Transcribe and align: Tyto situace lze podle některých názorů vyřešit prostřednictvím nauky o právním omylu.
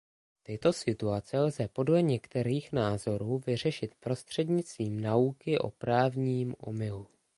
Tyto 0.43 0.71
situace 0.73 1.37
lze 1.39 1.67
podle 1.67 2.01
některých 2.01 2.71
názorů 2.73 3.37
vyřešit 3.47 3.95
prostřednictvím 3.95 5.01
nauky 5.01 5.59
o 5.59 5.69
právním 5.71 6.55
omylu. 6.57 7.07